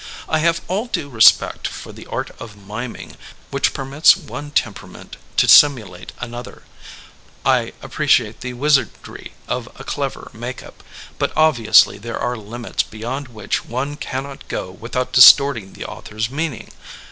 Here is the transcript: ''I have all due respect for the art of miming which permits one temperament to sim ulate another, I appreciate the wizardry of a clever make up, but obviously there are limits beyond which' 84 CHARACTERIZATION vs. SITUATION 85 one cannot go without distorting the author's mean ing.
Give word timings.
''I 0.27 0.39
have 0.39 0.61
all 0.67 0.87
due 0.87 1.09
respect 1.09 1.67
for 1.67 1.91
the 1.91 2.07
art 2.07 2.31
of 2.41 2.57
miming 2.57 3.17
which 3.51 3.71
permits 3.71 4.17
one 4.17 4.49
temperament 4.49 5.15
to 5.37 5.47
sim 5.47 5.75
ulate 5.75 6.09
another, 6.17 6.63
I 7.45 7.73
appreciate 7.83 8.41
the 8.41 8.53
wizardry 8.53 9.33
of 9.47 9.69
a 9.75 9.83
clever 9.83 10.31
make 10.33 10.63
up, 10.63 10.81
but 11.19 11.31
obviously 11.37 11.99
there 11.99 12.17
are 12.17 12.35
limits 12.35 12.81
beyond 12.81 13.27
which' 13.27 13.59
84 13.59 13.59
CHARACTERIZATION 13.59 13.99
vs. 13.99 13.99
SITUATION 13.99 14.23
85 14.23 14.23
one 14.23 14.23
cannot 14.23 14.47
go 14.47 14.71
without 14.71 15.13
distorting 15.13 15.73
the 15.73 15.85
author's 15.85 16.31
mean 16.31 16.53
ing. 16.55 16.71